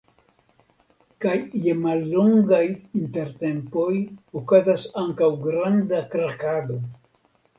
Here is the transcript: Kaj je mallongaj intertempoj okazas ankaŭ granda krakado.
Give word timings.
Kaj 1.25 1.33
je 1.65 1.75
mallongaj 1.81 2.61
intertempoj 3.01 3.91
okazas 4.41 4.87
ankaŭ 5.03 5.29
granda 5.47 6.01
krakado. 6.15 6.79